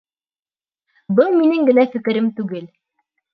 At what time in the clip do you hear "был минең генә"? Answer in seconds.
1.19-1.85